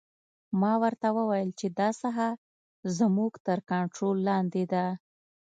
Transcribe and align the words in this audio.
ما 0.61 0.73
ورته 0.83 1.07
وویل 1.17 1.49
چې 1.59 1.67
دا 1.79 1.89
ساحه 2.01 2.29
زموږ 2.97 3.31
تر 3.47 3.59
کنترول 3.71 4.17
لاندې 4.29 4.63
ده 4.73 4.85